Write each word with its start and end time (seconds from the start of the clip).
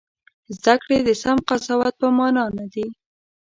زده 0.57 0.73
کړې 0.81 0.97
د 1.07 1.09
سم 1.21 1.37
قضاوت 1.49 1.93
په 2.01 2.07
مانا 2.17 2.45
نه 2.57 2.65
دي. 2.73 2.85